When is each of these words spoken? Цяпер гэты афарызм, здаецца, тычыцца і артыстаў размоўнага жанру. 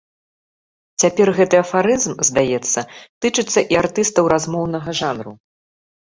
Цяпер 1.01 1.27
гэты 1.39 1.55
афарызм, 1.63 2.13
здаецца, 2.29 2.79
тычыцца 3.25 3.59
і 3.75 3.77
артыстаў 3.83 4.31
размоўнага 4.33 4.89
жанру. 5.01 5.35